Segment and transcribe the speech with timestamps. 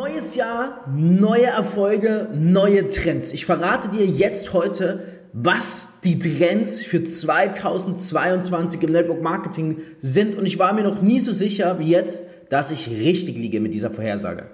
[0.00, 3.34] Neues Jahr, neue Erfolge, neue Trends.
[3.34, 5.02] Ich verrate dir jetzt heute,
[5.34, 11.20] was die Trends für 2022 im Network Marketing sind und ich war mir noch nie
[11.20, 14.46] so sicher wie jetzt, dass ich richtig liege mit dieser Vorhersage.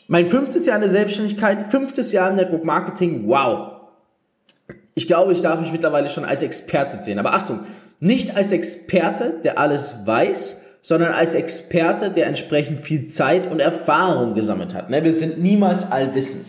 [0.07, 3.27] Mein fünftes Jahr in der Selbstständigkeit, fünftes Jahr im Network Marketing.
[3.27, 3.73] Wow.
[4.93, 7.19] Ich glaube, ich darf mich mittlerweile schon als Experte sehen.
[7.19, 7.61] Aber Achtung,
[7.99, 14.33] nicht als Experte, der alles weiß, sondern als Experte, der entsprechend viel Zeit und Erfahrung
[14.33, 14.89] gesammelt hat.
[14.89, 16.47] Ne, wir sind niemals allwissend.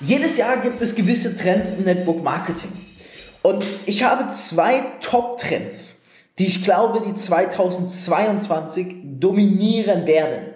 [0.00, 2.72] Jedes Jahr gibt es gewisse Trends im Network Marketing.
[3.42, 6.04] Und ich habe zwei Top-Trends,
[6.38, 10.54] die ich glaube, die 2022 dominieren werden.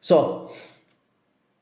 [0.00, 0.50] So,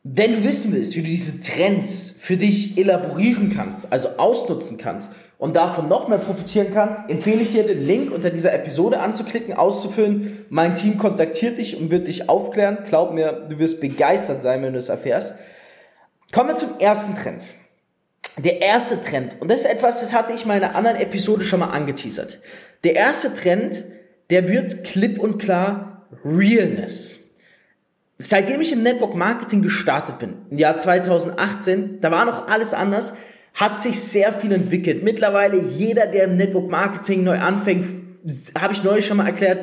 [0.02, 5.12] wenn du wissen willst, wie du diese Trends für dich elaborieren kannst, also ausnutzen kannst
[5.38, 9.54] und davon noch mehr profitieren kannst, empfehle ich dir den Link unter dieser Episode anzuklicken,
[9.54, 10.46] auszufüllen.
[10.48, 12.78] Mein Team kontaktiert dich und wird dich aufklären.
[12.88, 15.34] Glaub mir, du wirst begeistert sein, wenn du es erfährst.
[16.32, 17.42] Kommen wir zum ersten Trend.
[18.38, 21.60] Der erste Trend, und das ist etwas, das hatte ich in meiner anderen Episode schon
[21.60, 22.38] mal angeteasert.
[22.84, 23.84] Der erste Trend,
[24.30, 27.30] der wird klipp und klar Realness.
[28.18, 33.14] Seitdem ich im Network Marketing gestartet bin, im Jahr 2018, da war noch alles anders,
[33.54, 35.02] hat sich sehr viel entwickelt.
[35.02, 37.86] Mittlerweile jeder, der im Network Marketing neu anfängt,
[38.58, 39.58] habe ich neulich schon mal erklärt,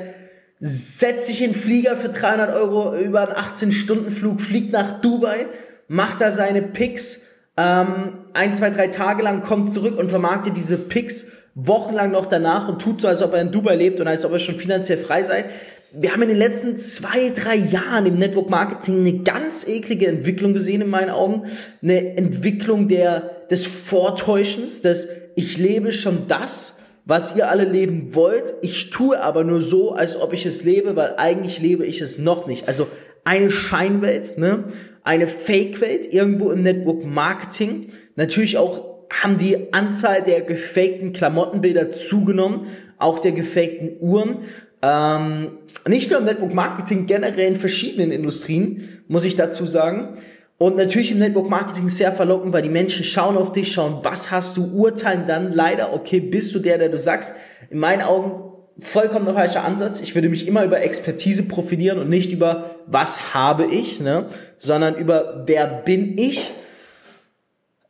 [0.60, 5.46] setzt sich in Flieger für 300 Euro über einen 18-Stunden-Flug, fliegt nach Dubai,
[5.88, 7.28] macht da seine Picks
[7.58, 12.70] ähm, ein, zwei, drei Tage lang, kommt zurück und vermarktet diese Picks wochenlang noch danach
[12.70, 15.00] und tut so, als ob er in Dubai lebt und als ob er schon finanziell
[15.00, 15.46] frei sei.
[15.92, 20.54] Wir haben in den letzten zwei, drei Jahren im Network Marketing eine ganz eklige Entwicklung
[20.54, 21.44] gesehen in meinen Augen.
[21.82, 28.54] Eine Entwicklung der, des Vortäuschens, des ich lebe schon das, was ihr alle leben wollt.
[28.62, 32.20] Ich tue aber nur so, als ob ich es lebe, weil eigentlich lebe ich es
[32.20, 32.68] noch nicht.
[32.68, 32.88] Also
[33.24, 34.66] eine Scheinwelt, ne?
[35.08, 37.88] Eine Fake-Welt irgendwo im Network Marketing.
[38.18, 44.40] Natürlich auch haben die Anzahl der gefakten Klamottenbilder zugenommen, auch der gefakten Uhren.
[44.82, 50.16] Ähm, nicht nur im Network Marketing, generell in verschiedenen Industrien, muss ich dazu sagen.
[50.58, 54.30] Und natürlich im Network Marketing sehr verlockend, weil die Menschen schauen auf dich, schauen, was
[54.30, 57.34] hast du, urteilen dann leider, okay, bist du der, der du sagst.
[57.70, 58.47] In meinen Augen
[58.80, 60.02] vollkommen der falsche Ansatz.
[60.02, 64.28] Ich würde mich immer über Expertise profilieren und nicht über was habe ich, ne?
[64.58, 66.52] sondern über wer bin ich.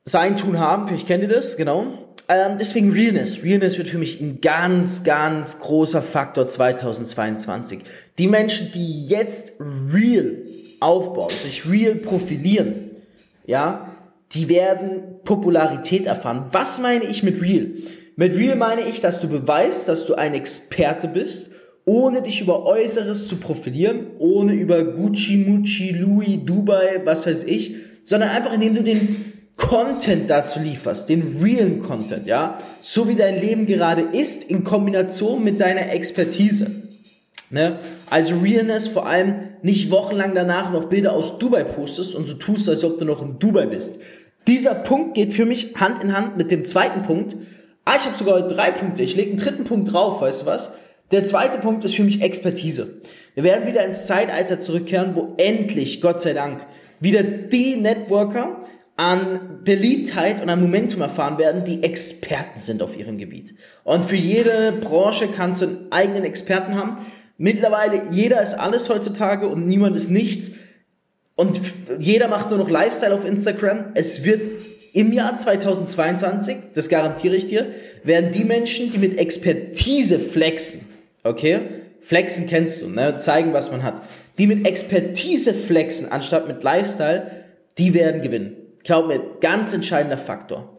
[0.06, 2.08] Sein Tun haben, vielleicht kennt ihr das, genau.
[2.30, 3.44] Ähm, deswegen Realness.
[3.44, 7.80] Realness wird für mich ein ganz, ganz großer Faktor 2022.
[8.18, 10.38] Die Menschen, die jetzt real
[10.80, 12.92] aufbauen, sich real profilieren,
[13.46, 13.94] ja,
[14.34, 16.48] die werden Popularität erfahren.
[16.52, 17.68] Was meine ich mit real?
[18.20, 21.52] Mit real meine ich, dass du beweist, dass du ein Experte bist,
[21.86, 27.76] ohne dich über Äußeres zu profilieren, ohne über Gucci, Mucci, Louis, Dubai, was weiß ich,
[28.06, 33.40] sondern einfach indem du den Content dazu lieferst, den realen Content, ja, so wie dein
[33.40, 36.72] Leben gerade ist, in Kombination mit deiner Expertise.
[37.52, 37.78] Ne?
[38.10, 42.68] Also Realness vor allem nicht wochenlang danach noch Bilder aus Dubai postest und so tust,
[42.68, 44.02] als ob du noch in Dubai bist.
[44.48, 47.36] Dieser Punkt geht für mich Hand in Hand mit dem zweiten Punkt,
[47.90, 49.02] Ah, ich habe sogar drei Punkte.
[49.02, 50.74] Ich lege einen dritten Punkt drauf, weißt du was?
[51.12, 53.00] Der zweite Punkt ist für mich Expertise.
[53.34, 56.66] Wir werden wieder ins Zeitalter zurückkehren, wo endlich, Gott sei Dank,
[57.00, 58.60] wieder die Networker
[58.98, 63.56] an Beliebtheit und an Momentum erfahren werden, die Experten sind auf ihrem Gebiet.
[63.86, 66.98] Und für jede Branche kannst du einen eigenen Experten haben.
[67.38, 70.58] Mittlerweile, jeder ist alles heutzutage und niemand ist nichts.
[71.36, 71.62] Und
[72.00, 73.92] jeder macht nur noch Lifestyle auf Instagram.
[73.94, 74.42] Es wird
[74.98, 77.68] im Jahr 2022, das garantiere ich dir,
[78.04, 80.88] werden die Menschen, die mit Expertise flexen,
[81.24, 81.60] okay,
[82.02, 84.02] flexen kennst du, ne, zeigen, was man hat,
[84.40, 87.28] die mit Expertise flexen, anstatt mit Lifestyle,
[87.78, 88.56] die werden gewinnen.
[88.84, 90.76] Glaub mir, ganz entscheidender Faktor.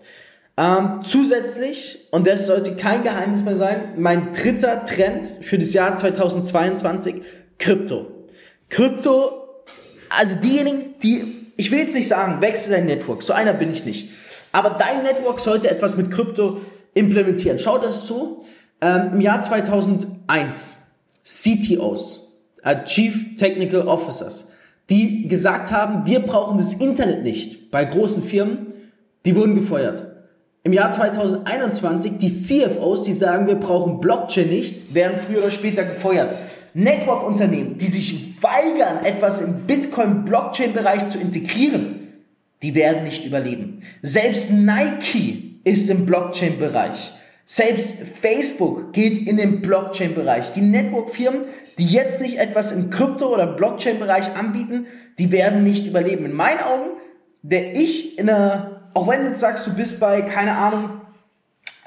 [0.57, 5.95] Ähm, zusätzlich, und das sollte kein Geheimnis mehr sein, mein dritter Trend für das Jahr
[5.95, 7.23] 2022,
[7.61, 8.27] Krypto.
[8.69, 9.47] Krypto,
[10.09, 13.85] also diejenigen, die, ich will jetzt nicht sagen, wechsel dein Network, so einer bin ich
[13.85, 14.11] nicht.
[14.53, 16.61] Aber dein Network sollte etwas mit Krypto
[16.95, 17.59] implementieren.
[17.59, 18.45] Schau, das ist so.
[18.81, 20.87] Ähm, Im Jahr 2001
[21.25, 22.33] CTOs,
[22.63, 24.53] äh, Chief Technical Officers,
[24.89, 28.69] die gesagt haben, wir brauchen das Internet nicht bei großen Firmen,
[29.27, 30.07] die wurden gefeuert.
[30.63, 35.83] Im Jahr 2021 die CFOs, die sagen, wir brauchen Blockchain nicht, werden früher oder später
[35.83, 36.35] gefeuert.
[36.75, 42.23] Network-Unternehmen, die sich weigern, etwas im Bitcoin-Blockchain-Bereich zu integrieren,
[42.63, 43.83] die werden nicht überleben.
[44.03, 47.13] Selbst Nike ist im Blockchain-Bereich.
[47.47, 50.53] Selbst Facebook geht in den Blockchain-Bereich.
[50.53, 51.43] Die Network-Firmen,
[51.79, 54.87] die jetzt nicht etwas im Krypto- oder Blockchain-Bereich anbieten,
[55.19, 56.27] die werden nicht überleben.
[56.27, 56.91] In meinen Augen
[57.43, 60.91] wäre ich in einer, auch wenn du jetzt sagst, du bist bei, keine Ahnung,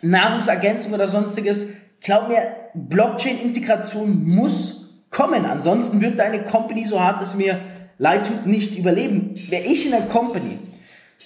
[0.02, 2.42] Nahrungsergänzung oder sonstiges, glaub mir,
[2.74, 5.46] Blockchain-Integration muss kommen.
[5.46, 7.62] Ansonsten wird deine Company, so hart es mir
[7.98, 9.36] leid tut, nicht überleben.
[9.50, 10.58] Wäre ich in einer Company,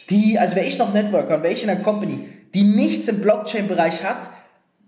[0.09, 3.21] die, also wäre ich noch Networker und wäre ich in einer Company, die nichts im
[3.21, 4.29] Blockchain-Bereich hat,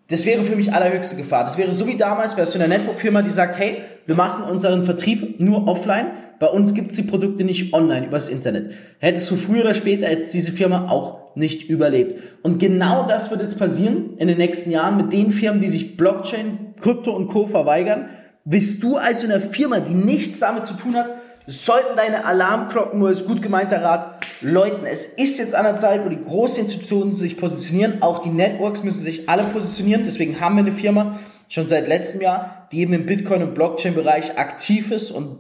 [0.10, 1.44] das wäre für mich allerhöchste Gefahr.
[1.44, 4.86] Das wäre so wie damals, wärst du eine Network-Firma, die sagt, hey, wir machen unseren
[4.86, 6.08] Vertrieb nur offline,
[6.40, 8.72] bei uns gibt es die Produkte nicht online, übers Internet.
[9.00, 12.22] Hättest du früher oder später jetzt diese Firma auch nicht überlebt.
[12.44, 15.98] Und genau das wird jetzt passieren in den nächsten Jahren mit den Firmen, die sich
[15.98, 17.48] Blockchain, Krypto und Co.
[17.48, 18.10] verweigern.
[18.46, 21.10] Bist du also eine Firma, die nichts damit zu tun hat,
[21.48, 24.86] sollten deine Alarmglocken nur als gut gemeinter Rat läuten.
[24.86, 28.02] Es ist jetzt an der Zeit, wo die großen Institutionen sich positionieren.
[28.02, 30.04] Auch die Networks müssen sich alle positionieren.
[30.06, 31.20] Deswegen haben wir eine Firma
[31.50, 35.12] schon seit letztem Jahr, die eben im Bitcoin- und Blockchain-Bereich aktiv ist.
[35.12, 35.40] Und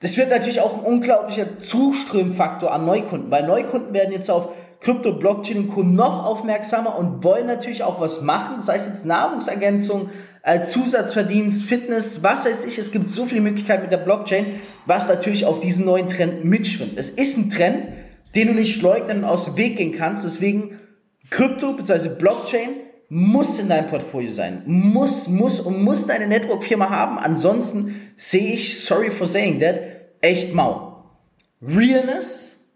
[0.00, 4.50] das wird natürlich auch ein unglaublicher Zuströmfaktor an Neukunden, weil Neukunden werden jetzt auf
[4.80, 5.82] Krypto, Blockchain und Co.
[5.82, 8.56] noch aufmerksamer und wollen natürlich auch was machen.
[8.58, 10.10] Das heißt jetzt Nahrungsergänzung,
[10.42, 12.78] äh, Zusatzverdienst, Fitness, was weiß ich.
[12.78, 14.46] Es gibt so viele Möglichkeiten mit der Blockchain,
[14.86, 16.96] was natürlich auf diesen neuen Trend mitschwimmt.
[16.96, 17.88] Es ist ein Trend,
[18.34, 20.24] den du nicht leugnen und aus dem Weg gehen kannst.
[20.24, 20.78] Deswegen
[21.30, 22.18] Krypto bzw.
[22.18, 22.70] Blockchain
[23.08, 24.62] muss in deinem Portfolio sein.
[24.66, 27.18] Muss, muss und muss deine Network-Firma haben.
[27.18, 29.80] Ansonsten sehe ich, sorry for saying that,
[30.20, 31.04] echt mau.
[31.62, 32.66] Realness,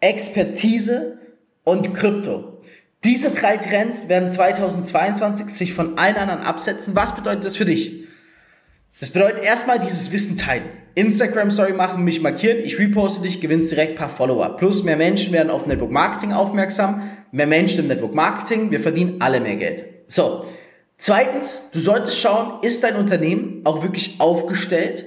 [0.00, 1.18] Expertise
[1.64, 2.58] und Krypto.
[3.02, 6.94] Diese drei Trends werden 2022 sich von allen anderen absetzen.
[6.94, 8.04] Was bedeutet das für dich?
[9.00, 10.68] Das bedeutet erstmal dieses Wissen teilen.
[10.94, 14.56] Instagram Story machen, mich markieren, ich reposte dich, gewinnst direkt paar Follower.
[14.56, 17.02] Plus mehr Menschen werden auf Network Marketing aufmerksam,
[17.32, 19.84] mehr Menschen im Network Marketing, wir verdienen alle mehr Geld.
[20.06, 20.44] So.
[20.98, 25.06] Zweitens, du solltest schauen, ist dein Unternehmen auch wirklich aufgestellt?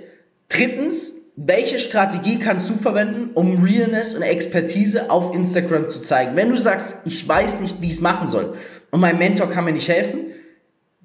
[0.49, 6.35] Drittens, welche Strategie kannst du verwenden, um Realness und Expertise auf Instagram zu zeigen?
[6.35, 8.55] Wenn du sagst, ich weiß nicht, wie ich es machen soll
[8.91, 10.25] und mein Mentor kann mir nicht helfen,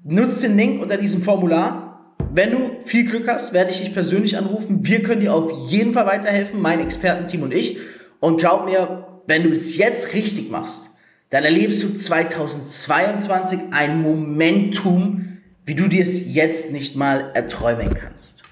[0.03, 1.88] nutze den Link unter diesem Formular.
[2.31, 4.85] Wenn du viel Glück hast, werde ich dich persönlich anrufen.
[4.85, 7.77] Wir können dir auf jeden Fall weiterhelfen, mein Expertenteam und ich.
[8.19, 10.91] Und glaub mir, wenn du es jetzt richtig machst,
[11.31, 18.43] dann erlebst du 2022 ein Momentum, wie du dir es jetzt nicht mal erträumen kannst.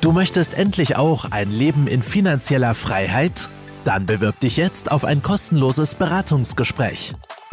[0.00, 3.48] Du möchtest endlich auch ein Leben in finanzieller Freiheit?
[3.84, 7.13] Dann bewirb dich jetzt auf ein kostenloses Beratungsgespräch